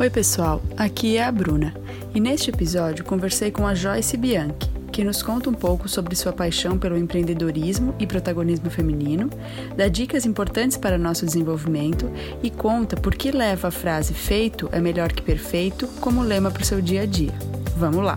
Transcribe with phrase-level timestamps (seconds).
[0.00, 1.74] Oi, pessoal, aqui é a Bruna
[2.14, 6.32] e neste episódio conversei com a Joyce Bianchi, que nos conta um pouco sobre sua
[6.32, 9.28] paixão pelo empreendedorismo e protagonismo feminino,
[9.76, 12.10] dá dicas importantes para nosso desenvolvimento
[12.42, 16.62] e conta por que leva a frase feito é melhor que perfeito como lema para
[16.62, 17.34] o seu dia a dia.
[17.76, 18.16] Vamos lá!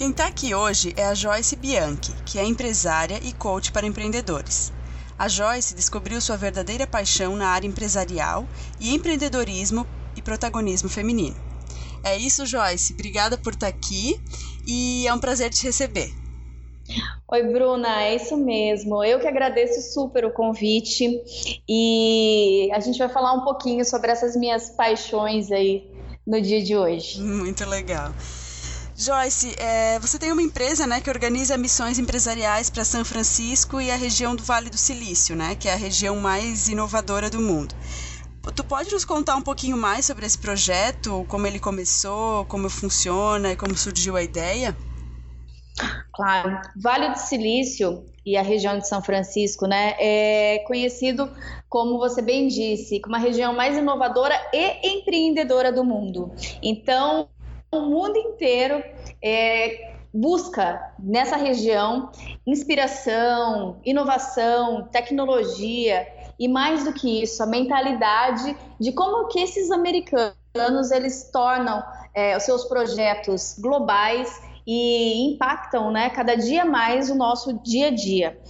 [0.00, 4.72] Quem está aqui hoje é a Joyce Bianchi, que é empresária e coach para empreendedores.
[5.18, 8.48] A Joyce descobriu sua verdadeira paixão na área empresarial
[8.80, 9.86] e empreendedorismo
[10.16, 11.36] e protagonismo feminino.
[12.02, 12.94] É isso, Joyce.
[12.94, 14.18] Obrigada por estar tá aqui
[14.66, 16.10] e é um prazer te receber.
[17.30, 19.04] Oi, Bruna, é isso mesmo.
[19.04, 21.20] Eu que agradeço super o convite
[21.68, 25.86] e a gente vai falar um pouquinho sobre essas minhas paixões aí
[26.26, 27.20] no dia de hoje.
[27.20, 28.14] Muito legal.
[29.00, 33.90] Joyce, é, você tem uma empresa né, que organiza missões empresariais para São Francisco e
[33.90, 37.74] a região do Vale do Silício, né, que é a região mais inovadora do mundo.
[38.54, 43.52] Tu pode nos contar um pouquinho mais sobre esse projeto, como ele começou, como funciona
[43.52, 44.76] e como surgiu a ideia?
[46.12, 46.60] Claro.
[46.76, 51.30] Vale do Silício e a região de São Francisco, né, é conhecido,
[51.70, 56.30] como você bem disse, como a região mais inovadora e empreendedora do mundo.
[56.62, 57.30] Então,
[57.72, 58.82] o mundo inteiro
[59.22, 62.10] é, busca nessa região
[62.46, 66.06] inspiração, inovação, tecnologia
[66.38, 71.82] e mais do que isso, a mentalidade de como que esses americanos eles tornam
[72.12, 77.90] é, os seus projetos globais e impactam, né, cada dia mais o nosso dia a
[77.90, 78.40] dia.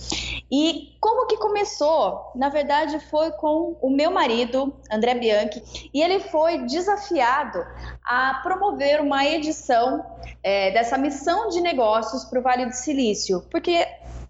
[0.51, 2.33] E como que começou?
[2.35, 7.65] Na verdade, foi com o meu marido, André Bianchi, e ele foi desafiado
[8.05, 10.05] a promover uma edição
[10.43, 13.87] é, dessa missão de negócios para o Vale do Silício, porque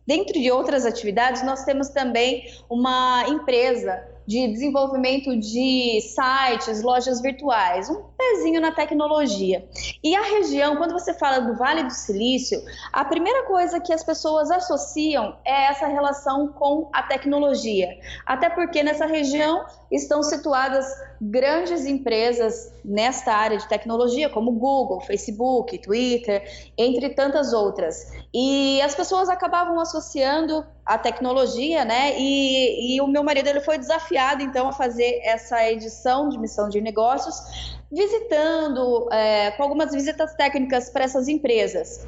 [0.07, 7.89] dentro de outras atividades nós temos também uma empresa de desenvolvimento de sites, lojas virtuais,
[7.91, 9.69] um pezinho na tecnologia.
[10.03, 12.61] E a região, quando você fala do Vale do Silício,
[12.93, 17.89] a primeira coisa que as pessoas associam é essa relação com a tecnologia.
[18.25, 20.87] Até porque nessa região estão situadas
[21.21, 26.43] grandes empresas nesta área de tecnologia, como Google, Facebook, Twitter,
[26.77, 28.13] entre tantas outras.
[28.33, 32.19] E as pessoas acabavam associando a tecnologia, né?
[32.19, 36.69] E, e o meu marido ele foi desafiado então a fazer essa edição de missão
[36.69, 42.07] de negócios, visitando é, com algumas visitas técnicas para essas empresas.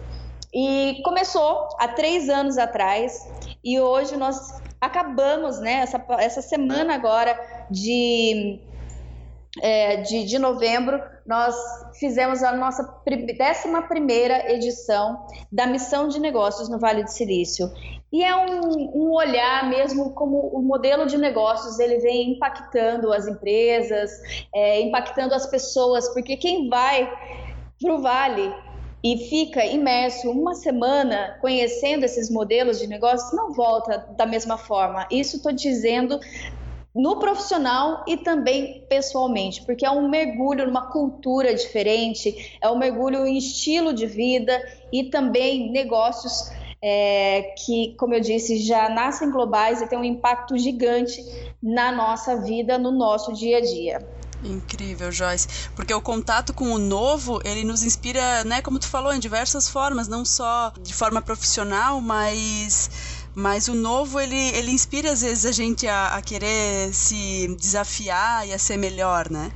[0.55, 3.27] E começou há três anos atrás
[3.65, 5.75] e hoje nós acabamos, né?
[5.75, 7.39] Essa, essa semana agora
[7.71, 8.61] de
[9.61, 11.55] é, de, de novembro, nós
[11.99, 17.71] fizemos a nossa 11 primeira edição da Missão de Negócios no Vale do Silício.
[18.11, 18.61] E é um,
[18.95, 24.11] um, olhar mesmo como o modelo de negócios ele vem impactando as empresas,
[24.55, 27.11] é, impactando as pessoas, porque quem vai
[27.81, 28.55] para o Vale
[29.05, 35.07] e fica imerso uma semana conhecendo esses modelos de negócios não volta da mesma forma.
[35.11, 36.21] Isso estou dizendo
[36.95, 43.27] no profissional e também pessoalmente, porque é um mergulho numa cultura diferente, é um mergulho
[43.27, 44.61] em estilo de vida
[44.93, 46.51] e também negócios
[46.83, 51.25] é, que, como eu disse, já nascem globais e têm um impacto gigante
[51.63, 54.07] na nossa vida, no nosso dia a dia.
[54.45, 55.47] Incrível, Joyce.
[55.77, 59.69] Porque o contato com o novo, ele nos inspira, né, como tu falou, em diversas
[59.69, 62.91] formas, não só de forma profissional, mas
[63.35, 68.47] mas o novo ele, ele inspira às vezes a gente a, a querer se desafiar
[68.47, 69.51] e a ser melhor, né?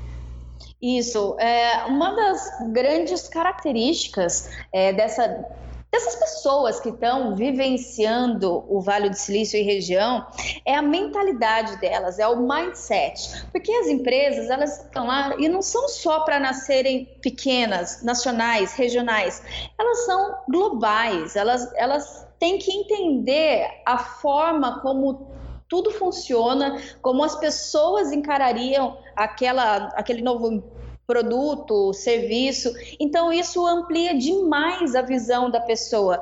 [0.80, 1.36] Isso.
[1.38, 5.44] É, uma das grandes características é, dessa,
[5.90, 10.26] dessas pessoas que estão vivenciando o Vale do Silício e região
[10.66, 13.46] é a mentalidade delas, é o mindset.
[13.52, 19.42] Porque as empresas, elas estão lá e não são só para nascerem pequenas, nacionais, regionais.
[19.78, 25.28] Elas são globais, elas, elas tem que entender a forma como
[25.68, 30.62] tudo funciona, como as pessoas encarariam aquela, aquele novo
[31.06, 32.72] produto, serviço.
[33.00, 36.20] Então, isso amplia demais a visão da pessoa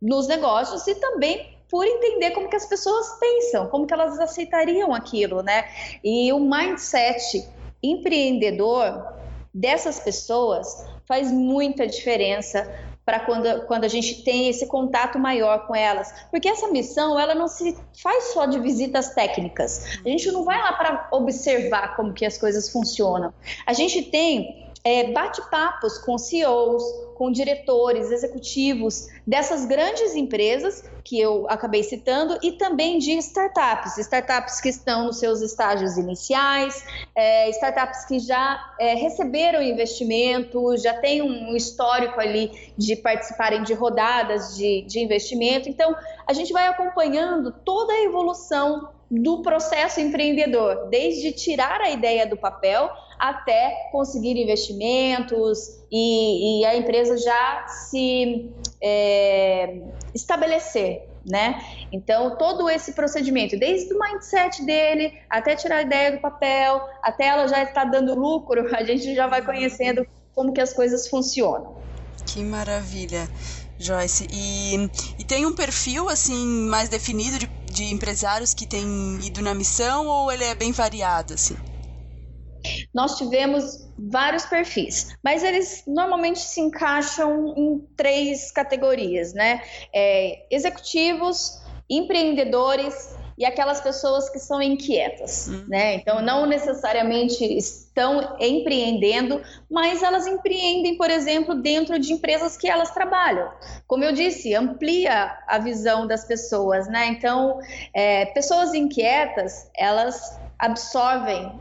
[0.00, 4.94] nos negócios e também por entender como que as pessoas pensam, como que elas aceitariam
[4.94, 5.64] aquilo, né?
[6.02, 7.48] E o mindset
[7.82, 9.14] empreendedor
[9.52, 12.70] dessas pessoas faz muita diferença
[13.04, 16.12] para quando, quando a gente tem esse contato maior com elas.
[16.30, 19.98] Porque essa missão, ela não se faz só de visitas técnicas.
[20.04, 23.32] A gente não vai lá para observar como que as coisas funcionam.
[23.66, 26.82] A gente tem é, bate-papos com CEOs,
[27.14, 34.60] com diretores, executivos dessas grandes empresas que eu acabei citando e também de startups, startups
[34.60, 36.84] que estão nos seus estágios iniciais,
[37.16, 43.72] é, startups que já é, receberam investimento, já têm um histórico ali de participarem de
[43.72, 45.66] rodadas de, de investimento.
[45.66, 45.96] Então,
[46.26, 48.90] a gente vai acompanhando toda a evolução
[49.22, 56.76] do processo empreendedor, desde tirar a ideia do papel até conseguir investimentos e, e a
[56.76, 58.50] empresa já se
[58.82, 59.80] é,
[60.14, 61.62] estabelecer, né?
[61.92, 67.28] Então, todo esse procedimento, desde o mindset dele, até tirar a ideia do papel, até
[67.28, 71.76] ela já está dando lucro, a gente já vai conhecendo como que as coisas funcionam.
[72.26, 73.28] Que maravilha,
[73.78, 74.26] Joyce.
[74.30, 74.74] E,
[75.18, 78.86] e tem um perfil, assim, mais definido de, de empresários que têm
[79.24, 81.56] ido na missão ou ele é bem variado, assim?
[82.94, 83.64] Nós tivemos
[83.98, 89.60] vários perfis, mas eles normalmente se encaixam em três categorias, né?
[89.94, 91.50] É, executivos,
[91.90, 92.94] empreendedores
[93.36, 95.64] e aquelas pessoas que são inquietas, uhum.
[95.68, 95.94] né?
[95.94, 102.90] Então não necessariamente estão empreendendo, mas elas empreendem, por exemplo, dentro de empresas que elas
[102.92, 103.50] trabalham.
[103.86, 107.06] Como eu disse, amplia a visão das pessoas, né?
[107.06, 107.58] Então,
[107.92, 111.52] é, pessoas inquietas, elas absorvem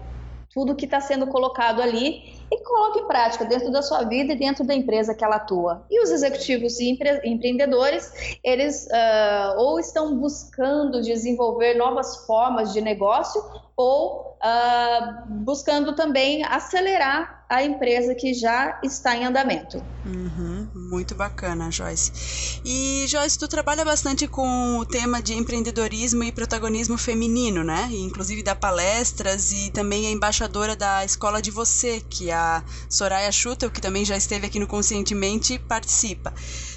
[0.54, 4.36] tudo que está sendo colocado ali e coloque em prática dentro da sua vida e
[4.36, 5.86] dentro da empresa que ela atua.
[5.90, 12.82] E os executivos e empre empreendedores, eles uh, ou estão buscando desenvolver novas formas de
[12.82, 13.44] negócio
[13.76, 19.86] ou uh, buscando também acelerar a empresa que já está em andamento.
[20.06, 22.60] Uhum, muito bacana, Joyce.
[22.66, 27.88] E Joyce, tu trabalha bastante com o tema de empreendedorismo e protagonismo feminino, né?
[27.92, 33.72] Inclusive dá palestras e também é embaixadora da Escola de Você, que a Soraya Schutel,
[33.72, 36.34] que também já esteve aqui no Conscientemente, participa.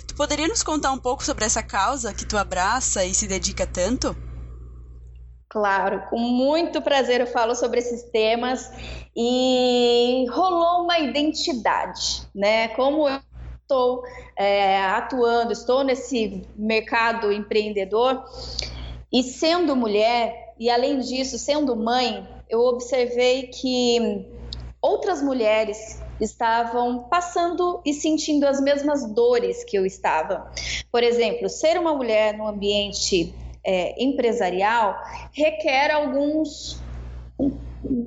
[0.06, 3.67] Tu poderia nos contar um pouco sobre essa causa que tu abraça e se dedica
[3.67, 4.17] tanto?
[5.56, 8.70] Claro, com muito prazer eu falo sobre esses temas
[9.16, 12.68] e rolou uma identidade, né?
[12.68, 13.18] Como eu
[13.62, 14.02] estou
[14.36, 18.22] é, atuando, estou nesse mercado empreendedor
[19.10, 24.26] e sendo mulher e além disso sendo mãe, eu observei que
[24.82, 30.50] outras mulheres estavam passando e sentindo as mesmas dores que eu estava.
[30.92, 33.34] Por exemplo, ser uma mulher no ambiente
[33.66, 34.96] é, empresarial
[35.32, 36.80] requer alguns,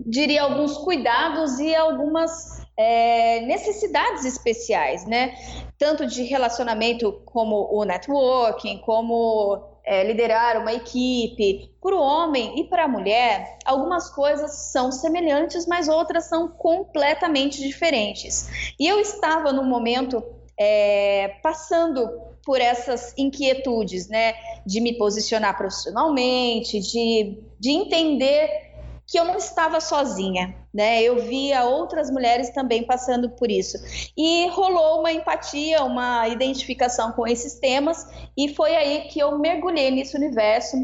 [0.05, 5.35] diria, alguns cuidados e algumas é, necessidades especiais, né?
[5.77, 11.69] Tanto de relacionamento como o networking, como é, liderar uma equipe.
[11.81, 17.59] Para o homem e para a mulher, algumas coisas são semelhantes, mas outras são completamente
[17.59, 18.73] diferentes.
[18.79, 20.23] E eu estava no momento
[20.59, 22.09] é, passando
[22.43, 24.33] por essas inquietudes, né?
[24.65, 28.69] De me posicionar profissionalmente, de, de entender
[29.07, 31.01] que eu não estava sozinha, né?
[31.01, 33.77] Eu via outras mulheres também passando por isso.
[34.15, 38.05] E rolou uma empatia, uma identificação com esses temas,
[38.37, 40.75] e foi aí que eu mergulhei nesse universo,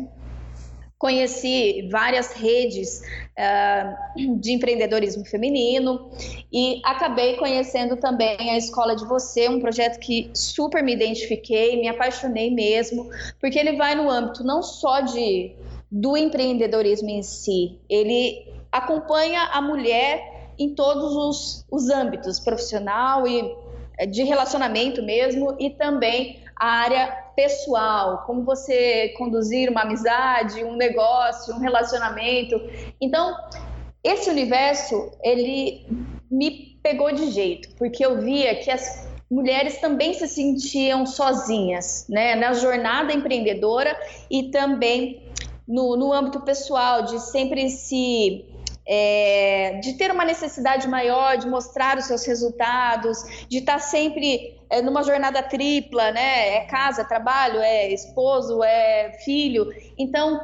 [0.98, 3.02] conheci várias redes
[3.38, 6.10] uh, de empreendedorismo feminino
[6.52, 11.88] e acabei conhecendo também a Escola de Você, um projeto que super me identifiquei, me
[11.88, 15.54] apaixonei mesmo, porque ele vai no âmbito não só de
[15.92, 23.56] do empreendedorismo em si, ele acompanha a mulher em todos os, os âmbitos, profissional e
[23.98, 30.76] eh, de relacionamento mesmo, e também a área pessoal, como você conduzir uma amizade, um
[30.76, 32.56] negócio, um relacionamento.
[33.02, 33.36] Então,
[34.04, 35.86] esse universo, ele
[36.32, 42.36] me pegou de jeito, porque eu via que as mulheres também se sentiam sozinhas, né,
[42.36, 43.98] na jornada empreendedora
[44.30, 45.24] e também
[45.68, 48.46] no, no âmbito pessoal, de sempre se
[48.88, 54.82] é, de ter uma necessidade maior de mostrar os seus resultados, de estar sempre é,
[54.82, 56.58] numa jornada tripla, né?
[56.58, 59.74] É casa, é trabalho, é esposo, é filho.
[59.98, 60.40] Então,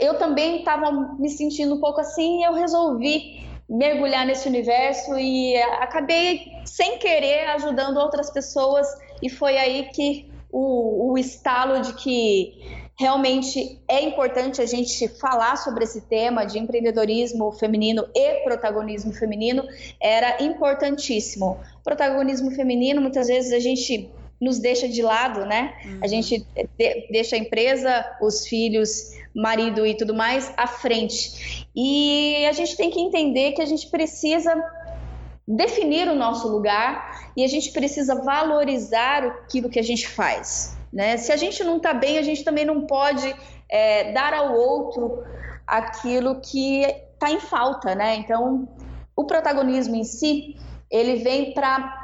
[0.00, 5.56] eu também estava me sentindo um pouco assim e eu resolvi mergulhar nesse universo e
[5.56, 8.86] acabei, sem querer, ajudando outras pessoas
[9.22, 15.56] e foi aí que o, o estalo de que Realmente é importante a gente falar
[15.56, 19.64] sobre esse tema de empreendedorismo feminino e protagonismo feminino,
[20.00, 21.58] era importantíssimo.
[21.82, 25.72] Protagonismo feminino, muitas vezes a gente nos deixa de lado, né?
[25.84, 26.00] Uhum.
[26.02, 26.44] A gente
[26.76, 31.66] de, deixa a empresa, os filhos, marido e tudo mais à frente.
[31.74, 34.52] E a gente tem que entender que a gente precisa
[35.46, 40.76] definir o nosso lugar e a gente precisa valorizar aquilo que a gente faz.
[40.92, 41.16] Né?
[41.16, 43.34] Se a gente não está bem, a gente também não pode
[43.68, 45.24] é, dar ao outro
[45.66, 47.94] aquilo que está em falta.
[47.94, 48.16] Né?
[48.16, 48.68] Então,
[49.16, 50.56] o protagonismo em si,
[50.90, 52.00] ele vem para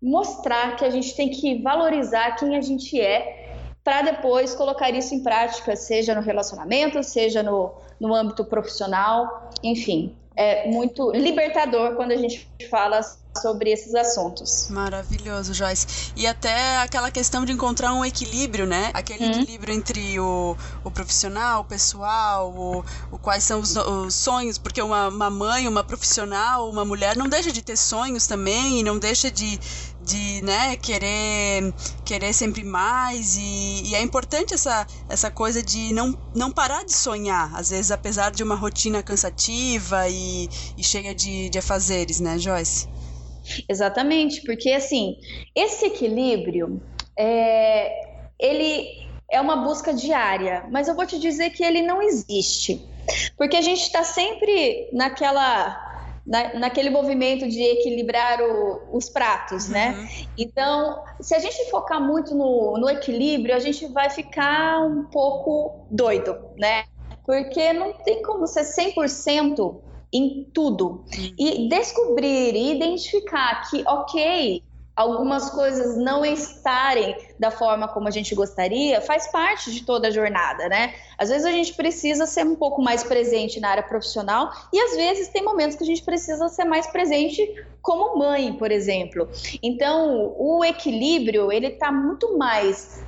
[0.00, 3.46] mostrar que a gente tem que valorizar quem a gente é
[3.82, 10.14] para depois colocar isso em prática, seja no relacionamento, seja no, no âmbito profissional, enfim
[10.38, 13.00] é muito libertador quando a gente fala
[13.42, 14.68] sobre esses assuntos.
[14.70, 16.12] Maravilhoso, Joyce.
[16.16, 18.90] E até aquela questão de encontrar um equilíbrio, né?
[18.94, 19.30] Aquele uhum.
[19.32, 24.80] equilíbrio entre o, o profissional, o pessoal, o, o quais são os, os sonhos, porque
[24.80, 28.96] uma, uma mãe, uma profissional, uma mulher não deixa de ter sonhos também e não
[28.96, 29.58] deixa de,
[30.08, 31.74] de né, querer
[32.04, 36.94] querer sempre mais e, e, é importante essa, essa coisa de não, não parar de
[36.94, 42.38] sonhar, às vezes apesar de uma rotina cansativa e, e cheia de, de afazeres, né,
[42.38, 42.88] Joyce?
[43.68, 45.16] Exatamente, porque assim,
[45.54, 46.80] esse equilíbrio
[47.16, 47.92] é,
[48.38, 48.88] ele
[49.30, 52.82] é uma busca diária, mas eu vou te dizer que ele não existe.
[53.36, 55.87] Porque a gente está sempre naquela
[56.28, 59.92] na, naquele movimento de equilibrar o, os pratos, né?
[59.92, 60.02] uhum.
[60.02, 60.08] né?
[60.36, 65.86] Então, se a gente focar muito no, no equilíbrio, a gente vai ficar um pouco
[65.90, 66.84] doido, né?
[67.24, 69.80] Porque não tem como ser 100%
[70.12, 71.04] em tudo.
[71.38, 74.62] E descobrir e identificar que, ok,
[74.98, 80.10] algumas coisas não estarem da forma como a gente gostaria, faz parte de toda a
[80.10, 80.92] jornada, né?
[81.16, 84.96] Às vezes a gente precisa ser um pouco mais presente na área profissional e às
[84.96, 87.48] vezes tem momentos que a gente precisa ser mais presente
[87.80, 89.28] como mãe, por exemplo.
[89.62, 93.06] Então, o equilíbrio, ele tá muito mais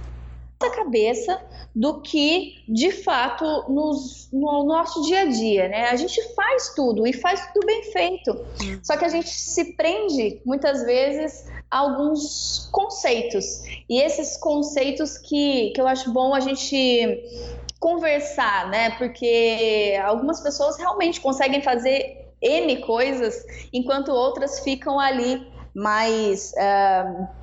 [0.61, 1.41] na cabeça
[1.75, 5.89] do que de fato nos, no nosso dia a dia, né?
[5.89, 8.45] A gente faz tudo e faz tudo bem feito.
[8.83, 13.63] Só que a gente se prende muitas vezes a alguns conceitos.
[13.89, 18.91] E esses conceitos que, que eu acho bom a gente conversar, né?
[18.99, 26.53] Porque algumas pessoas realmente conseguem fazer N coisas, enquanto outras ficam ali mais.
[26.53, 27.40] Uh,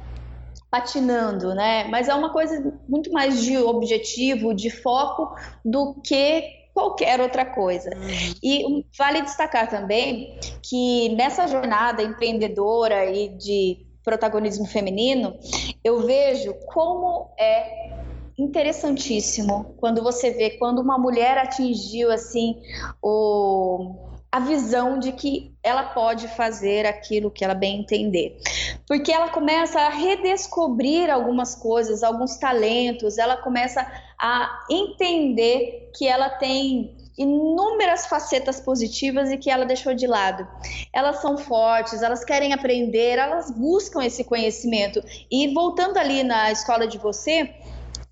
[0.70, 1.86] patinando, né?
[1.86, 6.44] Mas é uma coisa muito mais de objetivo, de foco, do que
[6.74, 7.90] qualquer outra coisa.
[7.96, 8.34] Uhum.
[8.44, 15.38] E vale destacar também que nessa jornada empreendedora e de protagonismo feminino,
[15.84, 17.98] eu vejo como é
[18.38, 22.62] interessantíssimo quando você vê quando uma mulher atingiu assim
[23.02, 23.96] o
[24.38, 28.40] a visão de que ela pode fazer aquilo que ela bem entender.
[28.88, 33.82] Porque ela começa a redescobrir algumas coisas, alguns talentos, ela começa
[34.20, 40.48] a entender que ela tem inúmeras facetas positivas e que ela deixou de lado.
[40.94, 45.02] Elas são fortes, elas querem aprender, elas buscam esse conhecimento.
[45.32, 47.56] E voltando ali na escola de você,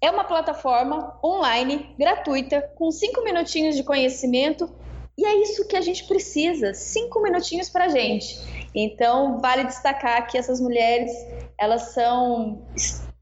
[0.01, 4.67] é uma plataforma online gratuita com cinco minutinhos de conhecimento
[5.17, 8.37] e é isso que a gente precisa, cinco minutinhos para gente.
[8.73, 11.11] Então, vale destacar que essas mulheres,
[11.57, 12.61] elas são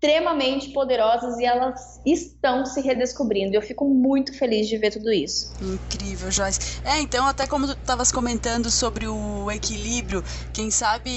[0.03, 3.55] extremamente poderosas e elas estão se redescobrindo.
[3.55, 5.53] Eu fico muito feliz de ver tudo isso.
[5.61, 6.81] Incrível, Joyce.
[6.83, 11.09] É, então, até como tu estavas comentando sobre o equilíbrio, quem sabe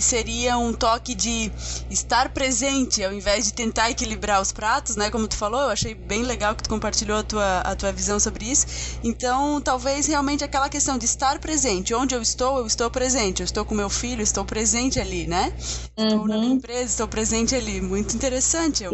[0.00, 1.52] seria um toque de
[1.88, 5.08] estar presente ao invés de tentar equilibrar os pratos, né?
[5.08, 8.18] Como tu falou, eu achei bem legal que tu compartilhou a tua, a tua visão
[8.18, 8.66] sobre isso.
[9.04, 11.94] Então, talvez realmente aquela questão de estar presente.
[11.94, 13.40] Onde eu estou, eu estou presente.
[13.40, 15.52] Eu estou com meu filho, estou presente ali, né?
[15.96, 16.26] Estou uhum.
[16.26, 17.80] na minha empresa, estou presente ali.
[17.80, 18.84] Muito interessante interessante.
[18.84, 18.92] Eu...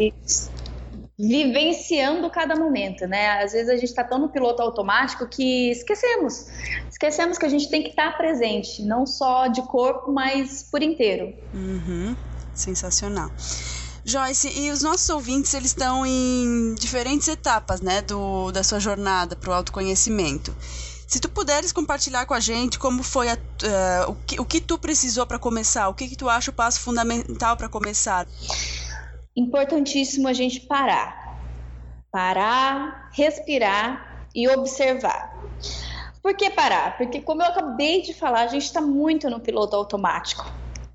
[1.17, 3.43] Vivenciando cada momento, né?
[3.43, 6.45] Às vezes a gente está tão no piloto automático que esquecemos.
[6.89, 10.81] Esquecemos que a gente tem que estar tá presente, não só de corpo, mas por
[10.81, 11.33] inteiro.
[11.53, 12.15] Uhum.
[12.53, 13.29] Sensacional.
[14.05, 19.35] Joyce, e os nossos ouvintes, eles estão em diferentes etapas, né, do, da sua jornada
[19.35, 20.55] para o autoconhecimento.
[21.05, 24.61] Se tu puderes compartilhar com a gente como foi a, uh, o, que, o que
[24.61, 28.27] tu precisou para começar, o que, que tu acha o passo fundamental para começar?
[29.39, 31.39] Importantíssimo a gente parar.
[32.11, 35.37] Parar, respirar e observar.
[36.21, 36.97] Por que parar?
[36.97, 40.45] Porque, como eu acabei de falar, a gente está muito no piloto automático.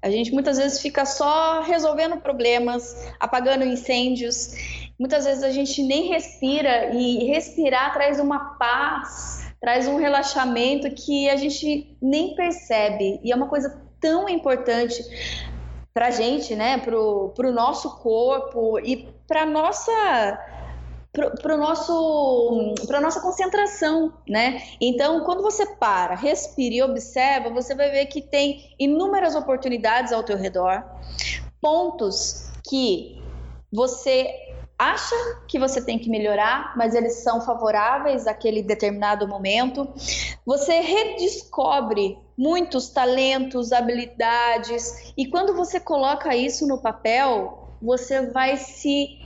[0.02, 4.50] A gente muitas vezes fica só resolvendo problemas, apagando incêndios.
[4.98, 11.30] Muitas vezes a gente nem respira e respirar traz uma paz, traz um relaxamento que
[11.30, 13.18] a gente nem percebe.
[13.24, 15.02] E é uma coisa tão importante
[15.94, 20.40] para gente, né, para o nosso corpo e para nossa
[21.40, 24.60] para nosso para nossa concentração, né?
[24.80, 30.24] Então, quando você para, respira e observa, você vai ver que tem inúmeras oportunidades ao
[30.24, 30.82] teu redor,
[31.60, 33.22] pontos que
[33.72, 34.43] você
[34.78, 35.14] acha
[35.46, 39.88] que você tem que melhorar, mas eles são favoráveis àquele determinado momento.
[40.44, 49.20] Você redescobre muitos talentos, habilidades, e quando você coloca isso no papel, você vai se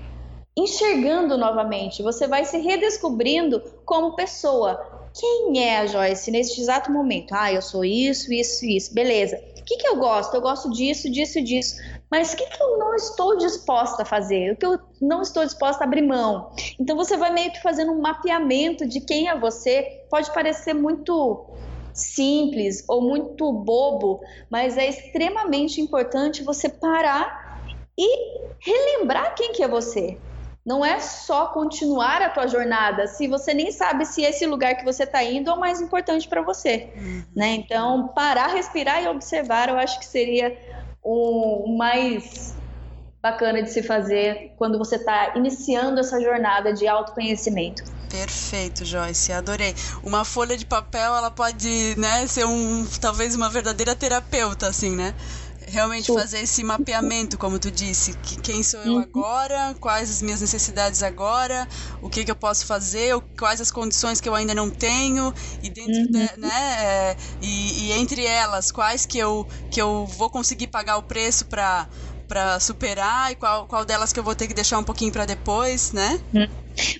[0.57, 4.99] enxergando novamente, você vai se redescobrindo como pessoa.
[5.19, 7.33] Quem é a Joyce neste exato momento?
[7.33, 8.93] Ah, eu sou isso, isso, isso.
[8.93, 9.37] Beleza.
[9.59, 10.35] O que, que eu gosto?
[10.35, 11.77] Eu gosto disso, disso, disso.
[12.11, 14.53] Mas o que, que eu não estou disposta a fazer?
[14.53, 16.51] O que eu não estou disposta a abrir mão?
[16.79, 20.05] Então você vai meio que fazendo um mapeamento de quem é você.
[20.11, 21.47] Pode parecer muito
[21.93, 27.61] simples ou muito bobo, mas é extremamente importante você parar
[27.99, 30.17] e relembrar quem que é você
[30.69, 34.85] não é só continuar a tua jornada se você nem sabe se esse lugar que
[34.85, 37.25] você está indo é o mais importante para você, uhum.
[37.35, 37.55] né?
[37.55, 40.55] Então, parar, respirar e observar, eu acho que seria
[41.03, 42.57] o mais
[43.23, 47.83] bacana de se fazer quando você está iniciando essa jornada de autoconhecimento.
[48.09, 49.75] Perfeito, Joyce, adorei.
[50.03, 55.15] Uma folha de papel, ela pode, né, ser um, talvez uma verdadeira terapeuta, assim, né?
[55.69, 59.01] Realmente fazer esse mapeamento, como tu disse, que quem sou eu uhum.
[59.01, 61.69] agora, quais as minhas necessidades agora,
[62.03, 65.33] o que, que eu posso fazer, quais as condições que eu ainda não tenho
[65.63, 66.07] e dentro uhum.
[66.07, 70.97] de, né, é, e, e, entre elas quais que eu que eu vou conseguir pagar
[70.97, 71.89] o preço para
[72.27, 75.25] para superar e qual, qual delas que eu vou ter que deixar um pouquinho para
[75.25, 76.21] depois, né?
[76.35, 76.47] Uhum.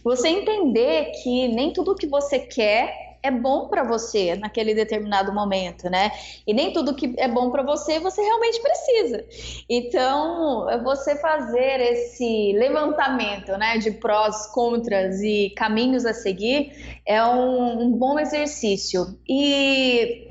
[0.03, 5.89] Você entender que nem tudo que você quer é bom para você naquele determinado momento,
[5.91, 6.11] né?
[6.47, 9.25] E nem tudo que é bom para você você realmente precisa.
[9.69, 17.83] Então, você fazer esse levantamento, né, de prós, contras e caminhos a seguir é um,
[17.83, 19.19] um bom exercício.
[19.29, 20.29] E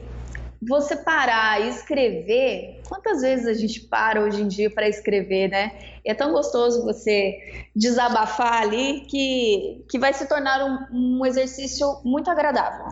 [0.62, 5.72] você parar e escrever, quantas vezes a gente para hoje em dia para escrever, né?
[6.08, 12.32] é tão gostoso você desabafar ali que, que vai se tornar um, um exercício muito
[12.32, 12.90] agradável.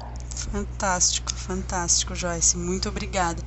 [0.51, 2.57] Fantástico, fantástico, Joyce.
[2.57, 3.41] Muito obrigada.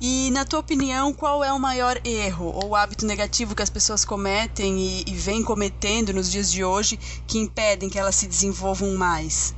[0.00, 4.04] E, na tua opinião, qual é o maior erro ou hábito negativo que as pessoas
[4.04, 6.96] cometem e, e vêm cometendo nos dias de hoje
[7.28, 9.54] que impedem que elas se desenvolvam mais?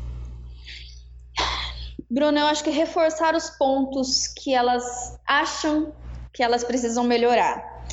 [2.10, 4.84] Bruno, eu acho que reforçar os pontos que elas
[5.26, 5.94] acham
[6.36, 7.86] que elas precisam melhorar.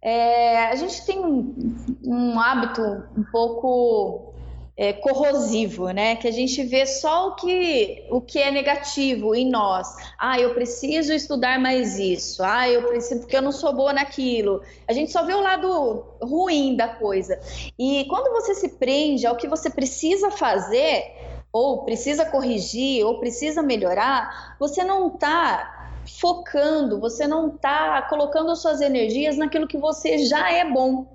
[0.00, 2.80] É, a gente tem um, um hábito
[3.16, 4.32] um pouco
[4.76, 6.14] é, corrosivo, né?
[6.14, 9.88] Que a gente vê só o que, o que é negativo em nós.
[10.16, 12.44] Ah, eu preciso estudar mais isso.
[12.44, 14.62] Ah, eu preciso porque eu não sou boa naquilo.
[14.86, 17.40] A gente só vê o lado ruim da coisa.
[17.76, 21.12] E quando você se prende ao que você precisa fazer,
[21.52, 25.77] ou precisa corrigir, ou precisa melhorar, você não está
[26.20, 31.06] focando, você não está colocando suas energias naquilo que você já é bom.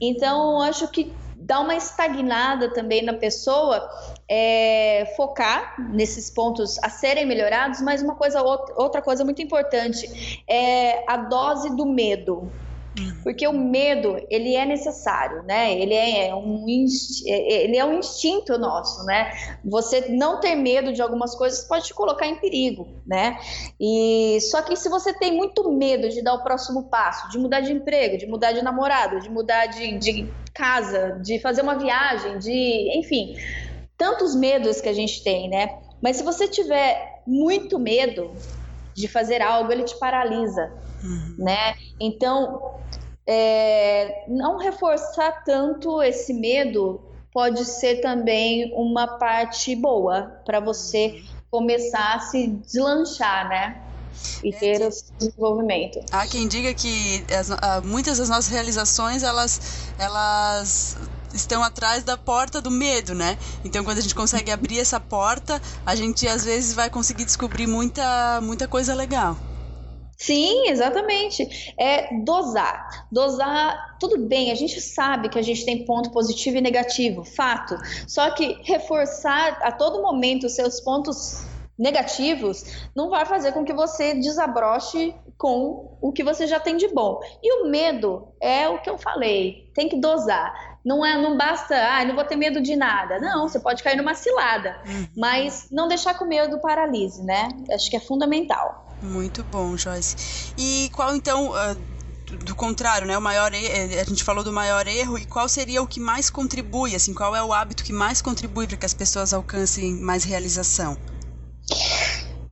[0.00, 3.88] Então, acho que dá uma estagnada também na pessoa
[4.28, 11.04] é, focar nesses pontos a serem melhorados, mas uma coisa outra coisa muito importante é
[11.10, 12.52] a dose do medo.
[13.22, 15.72] Porque o medo, ele é necessário, né?
[15.78, 16.64] Ele é um,
[17.26, 19.30] é, ele é um instinto nosso, né?
[19.64, 23.38] Você não ter medo de algumas coisas pode te colocar em perigo, né?
[23.80, 27.60] E só que se você tem muito medo de dar o próximo passo, de mudar
[27.60, 32.38] de emprego, de mudar de namorado, de mudar de, de casa, de fazer uma viagem,
[32.38, 33.36] de, enfim,
[33.96, 35.78] tantos medos que a gente tem, né?
[36.02, 38.34] Mas se você tiver muito medo
[38.94, 40.72] de fazer algo, ele te paralisa
[41.02, 41.34] uhum.
[41.38, 41.74] né?
[41.98, 42.74] Então,
[43.26, 47.00] é, não reforçar tanto esse medo
[47.32, 53.82] pode ser também uma parte boa para você começar a se deslanchar, né?
[54.42, 56.00] E é ter o desenvolvimento.
[56.10, 60.96] Há quem diga que as, ah, muitas das nossas realizações elas, elas
[61.32, 63.38] estão atrás da porta do medo, né?
[63.64, 67.66] Então, quando a gente consegue abrir essa porta, a gente às vezes vai conseguir descobrir
[67.66, 69.36] muita, muita coisa legal.
[70.20, 71.72] Sim, exatamente.
[71.78, 73.06] É dosar.
[73.10, 77.74] Dosar, tudo bem, a gente sabe que a gente tem ponto positivo e negativo, fato.
[78.06, 81.42] Só que reforçar a todo momento os seus pontos
[81.78, 82.62] negativos
[82.94, 87.18] não vai fazer com que você desabroche com o que você já tem de bom.
[87.42, 90.69] E o medo é o que eu falei, tem que dosar.
[90.84, 93.18] Não é, não basta, ah, não vou ter medo de nada.
[93.18, 95.06] Não, você pode cair numa cilada, uhum.
[95.16, 97.48] mas não deixar que o medo paralise, né?
[97.70, 98.86] Acho que é fundamental.
[99.02, 100.54] Muito bom, Joyce.
[100.56, 101.76] E qual então, uh,
[102.44, 103.16] do contrário, né?
[103.16, 106.94] O maior a gente falou do maior erro e qual seria o que mais contribui,
[106.94, 110.96] assim, qual é o hábito que mais contribui para que as pessoas alcancem mais realização?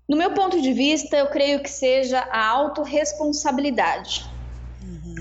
[0.08, 4.24] No meu ponto de vista, eu creio que seja a autorresponsabilidade.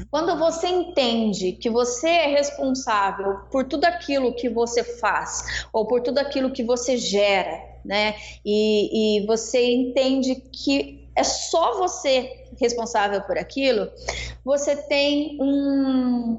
[0.10, 6.01] Quando você entende que você é responsável por tudo aquilo que você faz ou por
[6.01, 8.15] tudo aquilo que você gera, né?
[8.45, 13.89] E, e você entende que é só você responsável por aquilo,
[14.43, 16.38] você tem um,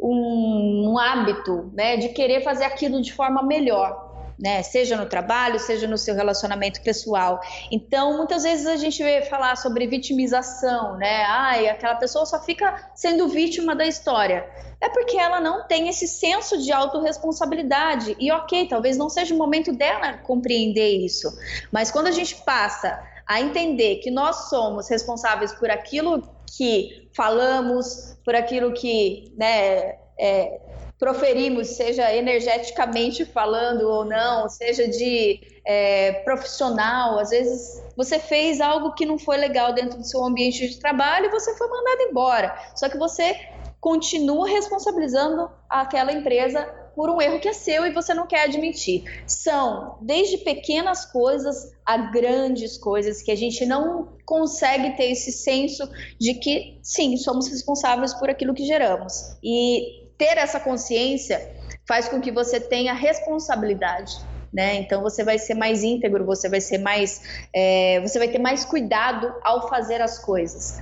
[0.00, 4.03] um, um hábito né, de querer fazer aquilo de forma melhor
[4.38, 4.62] né?
[4.62, 7.40] Seja no trabalho, seja no seu relacionamento pessoal.
[7.70, 11.24] Então, muitas vezes a gente vê falar sobre vitimização, né?
[11.24, 14.48] Ai, aquela pessoa só fica sendo vítima da história.
[14.80, 18.16] É porque ela não tem esse senso de autorresponsabilidade.
[18.18, 21.28] E ok, talvez não seja o momento dela compreender isso.
[21.72, 26.22] Mas quando a gente passa a entender que nós somos responsáveis por aquilo
[26.56, 30.60] que falamos, por aquilo que né, é,
[31.04, 38.94] proferimos, seja energeticamente falando ou não, seja de é, profissional, às vezes você fez algo
[38.94, 42.58] que não foi legal dentro do seu ambiente de trabalho e você foi mandado embora.
[42.74, 43.36] Só que você
[43.78, 46.64] continua responsabilizando aquela empresa
[46.96, 49.04] por um erro que é seu e você não quer admitir.
[49.26, 55.86] São desde pequenas coisas a grandes coisas que a gente não consegue ter esse senso
[56.18, 59.36] de que sim, somos responsáveis por aquilo que geramos.
[59.42, 61.40] E ter essa consciência
[61.86, 64.12] faz com que você tenha responsabilidade.
[64.52, 64.76] Né?
[64.76, 67.20] Então você vai ser mais íntegro, você vai ser mais,
[67.52, 70.78] é, você vai ter mais cuidado ao fazer as coisas.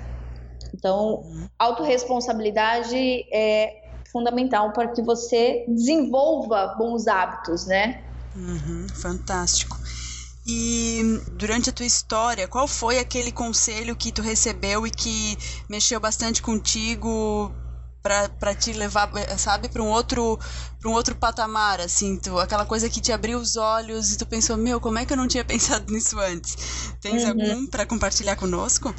[0.74, 1.22] Então,
[1.58, 8.04] autorresponsabilidade é fundamental para que você desenvolva bons hábitos, né?
[8.34, 9.78] Uhum, fantástico.
[10.46, 16.00] E durante a tua história, qual foi aquele conselho que tu recebeu e que mexeu
[16.00, 17.54] bastante contigo
[18.02, 20.38] para te levar, sabe, para um outro
[20.80, 24.26] para um outro patamar, assim, tu, aquela coisa que te abriu os olhos e tu
[24.26, 26.92] pensou, meu, como é que eu não tinha pensado nisso antes?
[27.00, 27.28] Tens uhum.
[27.30, 28.92] algum para compartilhar conosco?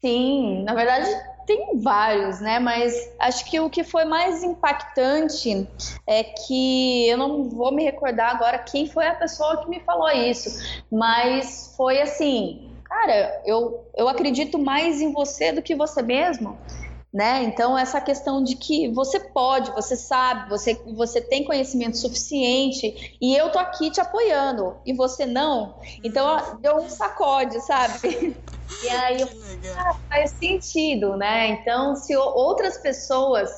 [0.00, 1.08] Sim, na verdade
[1.46, 2.58] tem vários, né?
[2.58, 5.68] Mas acho que o que foi mais impactante
[6.06, 10.10] é que eu não vou me recordar agora quem foi a pessoa que me falou
[10.10, 16.58] isso, mas foi assim, cara, eu, eu acredito mais em você do que você mesmo
[17.12, 17.44] né?
[17.44, 23.34] Então essa questão de que você pode, você sabe, você, você tem conhecimento suficiente e
[23.34, 28.44] eu tô aqui te apoiando e você não, então deu um sacode, sabe?
[28.82, 31.48] E aí ah, faz sentido, né?
[31.48, 33.50] Então se outras pessoas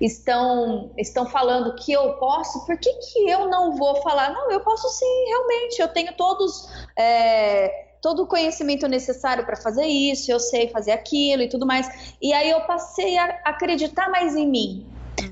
[0.00, 4.32] estão estão falando que eu posso, por que que eu não vou falar?
[4.32, 9.86] Não, eu posso sim, realmente, eu tenho todos é, todo o conhecimento necessário para fazer
[9.86, 12.16] isso, eu sei fazer aquilo e tudo mais.
[12.20, 14.86] E aí eu passei a acreditar mais em mim.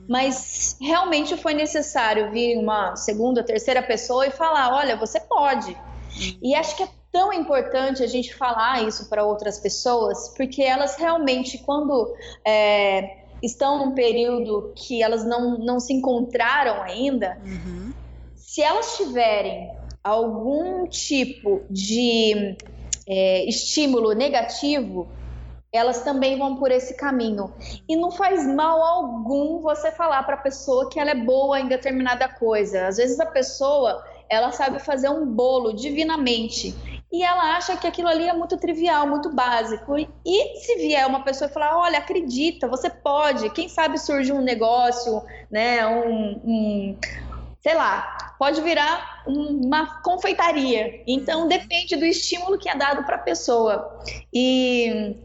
[0.09, 5.77] Mas realmente foi necessário vir uma segunda, terceira pessoa e falar: olha, você pode.
[6.43, 10.97] E acho que é tão importante a gente falar isso para outras pessoas, porque elas
[10.97, 17.93] realmente, quando é, estão num período que elas não, não se encontraram ainda, uhum.
[18.35, 19.71] se elas tiverem
[20.05, 22.57] algum tipo de
[23.09, 25.09] é, estímulo negativo,
[25.73, 27.53] elas também vão por esse caminho.
[27.89, 31.67] E não faz mal algum você falar para a pessoa que ela é boa em
[31.67, 32.87] determinada coisa.
[32.87, 36.77] Às vezes a pessoa, ela sabe fazer um bolo divinamente
[37.11, 39.97] e ela acha que aquilo ali é muito trivial, muito básico.
[39.99, 44.43] E se vier uma pessoa e falar, olha, acredita, você pode, quem sabe surge um
[44.43, 46.99] negócio, né, um, um
[47.61, 51.03] sei lá, pode virar uma confeitaria.
[51.07, 53.99] Então depende do estímulo que é dado para a pessoa.
[54.31, 55.17] E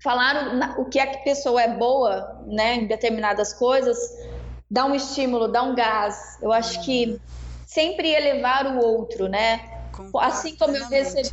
[0.00, 3.98] falar o que a pessoa é boa, né, em determinadas coisas,
[4.70, 6.38] dá um estímulo, dá um gás.
[6.40, 7.20] Eu acho que
[7.66, 9.88] sempre elevar o outro, né?
[10.20, 11.30] assim como eu recebi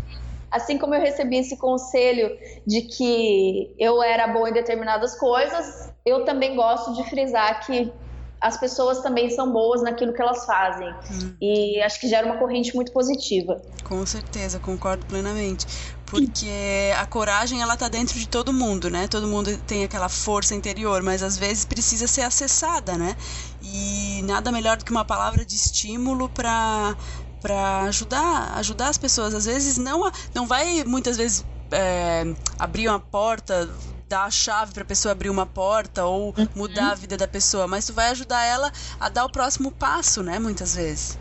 [0.49, 6.25] assim como eu recebi esse conselho de que eu era boa em determinadas coisas, eu
[6.25, 7.93] também gosto de frisar que
[8.41, 10.89] as pessoas também são boas naquilo que elas fazem.
[11.11, 11.35] Hum.
[11.39, 13.61] E acho que gera uma corrente muito positiva.
[13.83, 15.67] Com certeza, concordo plenamente.
[16.07, 19.07] Porque a coragem, ela tá dentro de todo mundo, né?
[19.07, 23.15] Todo mundo tem aquela força interior, mas às vezes precisa ser acessada, né?
[23.61, 26.95] E nada melhor do que uma palavra de estímulo para
[27.41, 29.33] para ajudar, ajudar as pessoas.
[29.33, 32.23] Às vezes não, não vai muitas vezes é,
[32.59, 33.67] abrir uma porta,
[34.11, 37.65] dar a chave para a pessoa abrir uma porta ou mudar a vida da pessoa,
[37.67, 38.69] mas tu vai ajudar ela
[38.99, 41.20] a dar o próximo passo, né, muitas vezes.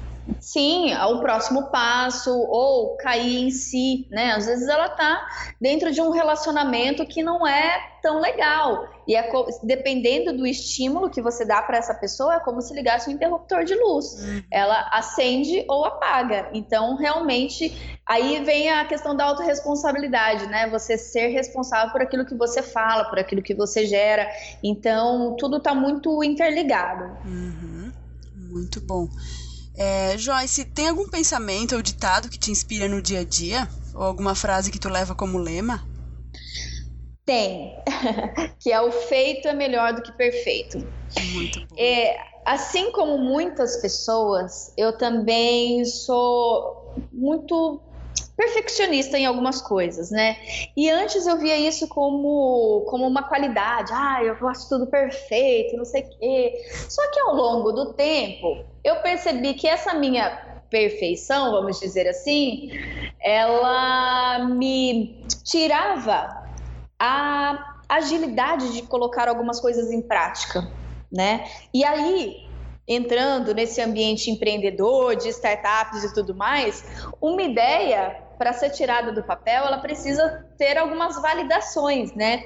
[0.52, 4.32] Sim, o próximo passo ou cair em si, né?
[4.32, 5.24] Às vezes ela tá
[5.60, 8.88] dentro de um relacionamento que não é tão legal.
[9.06, 9.30] E é
[9.62, 13.64] dependendo do estímulo que você dá para essa pessoa, é como se ligasse um interruptor
[13.64, 14.06] de luz.
[14.14, 14.42] Uhum.
[14.50, 16.50] Ela acende ou apaga.
[16.52, 20.68] Então, realmente, aí vem a questão da autorresponsabilidade, né?
[20.70, 24.28] Você ser responsável por aquilo que você fala, por aquilo que você gera.
[24.64, 27.04] Então, tudo está muito interligado.
[27.24, 27.92] Uhum.
[28.50, 29.06] Muito bom.
[29.80, 33.66] É, Joyce, tem algum pensamento ou ditado que te inspira no dia a dia?
[33.94, 35.82] Ou alguma frase que tu leva como lema?
[37.24, 37.74] Tem,
[38.60, 40.76] que é o feito é melhor do que perfeito.
[41.32, 41.76] Muito bom.
[41.78, 42.14] É,
[42.44, 47.80] assim como muitas pessoas, eu também sou muito
[48.40, 50.38] perfeccionista em algumas coisas, né?
[50.74, 55.84] E antes eu via isso como, como uma qualidade, ah, eu gosto tudo perfeito, não
[55.84, 56.54] sei o quê.
[56.88, 62.70] Só que ao longo do tempo, eu percebi que essa minha perfeição, vamos dizer assim,
[63.22, 66.42] ela me tirava
[66.98, 70.66] a agilidade de colocar algumas coisas em prática,
[71.12, 71.44] né?
[71.74, 72.48] E aí,
[72.88, 76.82] entrando nesse ambiente empreendedor, de startups e tudo mais,
[77.20, 82.42] uma ideia para ser tirada do papel, ela precisa ter algumas validações, né?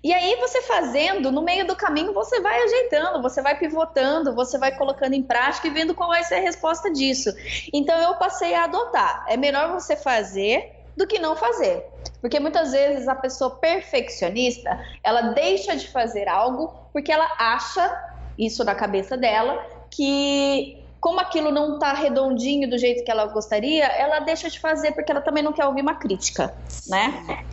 [0.00, 4.56] E aí você fazendo, no meio do caminho você vai ajeitando, você vai pivotando, você
[4.56, 7.34] vai colocando em prática e vendo qual vai ser a resposta disso.
[7.72, 9.24] Então eu passei a adotar.
[9.28, 11.84] É melhor você fazer do que não fazer.
[12.20, 17.92] Porque muitas vezes a pessoa perfeccionista, ela deixa de fazer algo porque ela acha
[18.38, 23.84] isso na cabeça dela que como aquilo não está redondinho do jeito que ela gostaria,
[23.84, 26.54] ela deixa de fazer porque ela também não quer ouvir uma crítica,
[26.88, 27.44] né?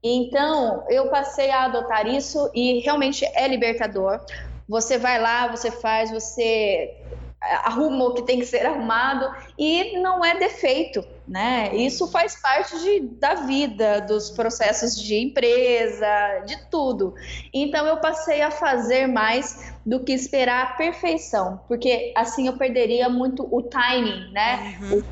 [0.00, 4.20] Então, eu passei a adotar isso e realmente é libertador.
[4.68, 6.94] Você vai lá, você faz, você
[7.40, 11.76] arruma o que tem que ser arrumado e não é defeito, né?
[11.76, 17.14] Isso faz parte de, da vida, dos processos de empresa, de tudo.
[17.54, 23.08] Então eu passei a fazer mais do que esperar a perfeição, porque assim eu perderia
[23.08, 24.76] muito o timing, né?
[24.82, 25.02] Uhum.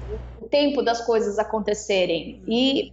[0.41, 2.43] O, o, tempo das coisas acontecerem.
[2.49, 2.93] E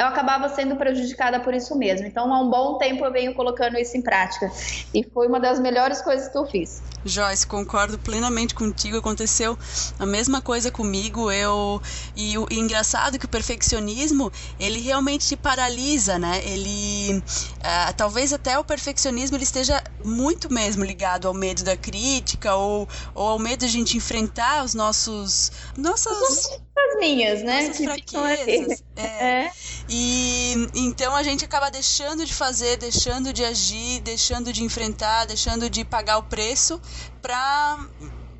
[0.00, 2.06] eu acabava sendo prejudicada por isso mesmo.
[2.06, 4.50] Então, há um bom tempo eu venho colocando isso em prática.
[4.94, 6.82] E foi uma das melhores coisas que eu fiz.
[7.04, 8.96] Joyce, concordo plenamente contigo.
[8.96, 9.58] Aconteceu
[9.98, 11.30] a mesma coisa comigo.
[11.30, 11.82] Eu
[12.16, 16.40] e o e engraçado que o perfeccionismo ele realmente te paralisa, né?
[16.44, 22.54] Ele uh, talvez até o perfeccionismo ele esteja muito mesmo ligado ao medo da crítica
[22.54, 26.58] ou, ou ao medo de a gente enfrentar os nossos nossas
[26.88, 27.68] as minhas, né?
[27.68, 28.82] Nossas que fraquezas.
[28.96, 29.02] É.
[29.02, 29.52] é.
[29.92, 35.68] E então a gente acaba deixando de fazer, deixando de agir, deixando de enfrentar, deixando
[35.68, 36.80] de pagar o preço
[37.20, 37.78] para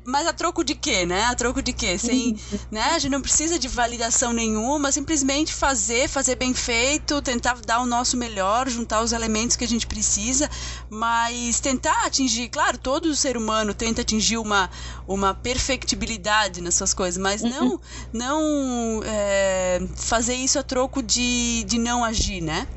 [0.05, 1.25] mas a troco de quê, né?
[1.25, 1.97] A troco de quê?
[1.97, 2.35] Sem,
[2.71, 2.81] né?
[2.93, 7.85] A gente não precisa de validação nenhuma, simplesmente fazer, fazer bem feito, tentar dar o
[7.85, 10.49] nosso melhor, juntar os elementos que a gente precisa,
[10.89, 14.69] mas tentar atingir, claro, todo ser humano tenta atingir uma,
[15.07, 17.79] uma perfectibilidade nas suas coisas, mas não,
[18.11, 22.67] não é, fazer isso a troco de, de não agir, né?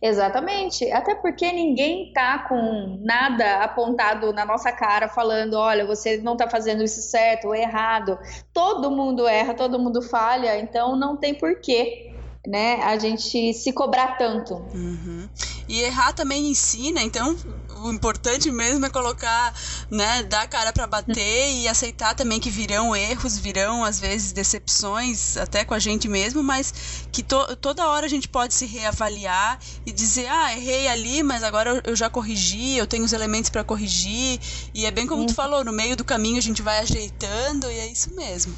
[0.00, 0.90] Exatamente.
[0.90, 6.48] Até porque ninguém tá com nada apontado na nossa cara falando, olha, você não tá
[6.48, 8.18] fazendo isso certo ou errado.
[8.52, 12.12] Todo mundo erra, todo mundo falha, então não tem porquê.
[12.46, 14.54] Né, a gente se cobrar tanto.
[14.54, 15.28] Uhum.
[15.68, 17.36] E errar também ensina, então
[17.82, 19.54] o importante mesmo é colocar,
[19.90, 24.32] né, dar a cara para bater e aceitar também que virão erros, virão às vezes
[24.32, 26.72] decepções, até com a gente mesmo, mas
[27.12, 31.42] que to toda hora a gente pode se reavaliar e dizer, ah, errei ali, mas
[31.42, 34.40] agora eu já corrigi, eu tenho os elementos para corrigir,
[34.74, 37.78] e é bem como tu falou, no meio do caminho a gente vai ajeitando e
[37.78, 38.56] é isso mesmo.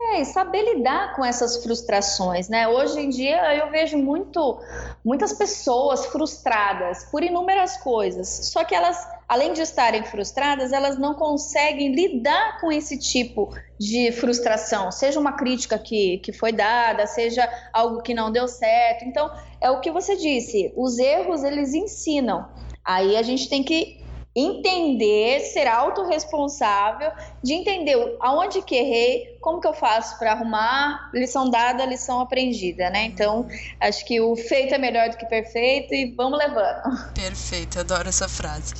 [0.00, 2.68] É, e saber lidar com essas frustrações, né?
[2.68, 4.60] Hoje em dia eu vejo muito,
[5.04, 8.96] muitas pessoas frustradas por inúmeras coisas, só que elas,
[9.28, 15.32] além de estarem frustradas, elas não conseguem lidar com esse tipo de frustração, seja uma
[15.32, 19.04] crítica que, que foi dada, seja algo que não deu certo.
[19.04, 19.28] Então,
[19.60, 22.48] é o que você disse, os erros eles ensinam.
[22.84, 23.97] Aí a gente tem que
[24.38, 27.10] entender, ser autorresponsável,
[27.42, 32.90] de entender aonde que errei, como que eu faço para arrumar, lição dada, lição aprendida,
[32.90, 33.04] né?
[33.04, 33.48] Então,
[33.80, 37.12] acho que o feito é melhor do que perfeito e vamos levando.
[37.14, 38.74] Perfeito, adoro essa frase.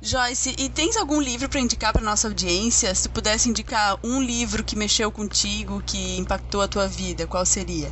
[0.00, 2.94] Joyce, e tens algum livro para indicar para nossa audiência?
[2.94, 7.90] Se pudesse indicar um livro que mexeu contigo, que impactou a tua vida, qual seria?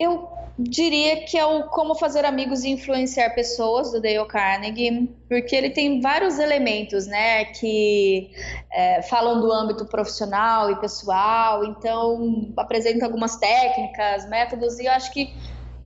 [0.00, 5.56] Eu diria que é o Como Fazer Amigos e Influenciar Pessoas, do Dale Carnegie, porque
[5.56, 8.30] ele tem vários elementos, né, que
[8.72, 15.12] é, falam do âmbito profissional e pessoal, então apresenta algumas técnicas, métodos, e eu acho
[15.12, 15.34] que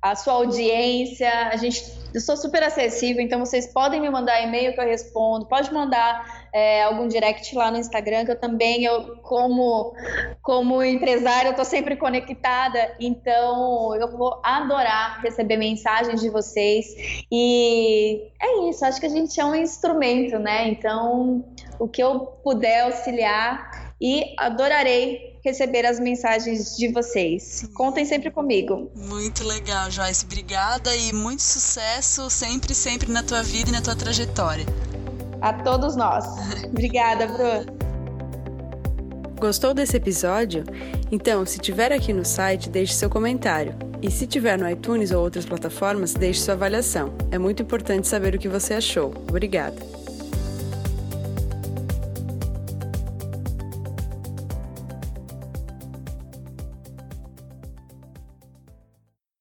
[0.00, 4.72] a sua audiência, a gente eu sou super acessível, então vocês podem me mandar e-mail
[4.74, 9.16] que eu respondo, pode mandar é, algum direct lá no Instagram, que eu também, eu,
[9.18, 9.94] como,
[10.42, 16.86] como empresária, eu tô sempre conectada, então eu vou adorar receber mensagens de vocês.
[17.30, 20.68] E é isso, acho que a gente é um instrumento, né?
[20.68, 21.44] Então,
[21.78, 27.68] o que eu puder auxiliar e adorarei receber as mensagens de vocês.
[27.74, 28.90] Contem sempre comigo.
[28.94, 30.24] Muito legal, Joyce.
[30.24, 34.66] Obrigada e muito sucesso sempre, sempre na tua vida e na tua trajetória.
[35.40, 36.24] A todos nós.
[36.66, 37.80] Obrigada, Bruno.
[39.40, 40.64] Gostou desse episódio?
[41.10, 43.74] Então, se tiver aqui no site, deixe seu comentário.
[44.02, 47.14] E se tiver no iTunes ou outras plataformas, deixe sua avaliação.
[47.30, 49.14] É muito importante saber o que você achou.
[49.28, 49.99] Obrigada.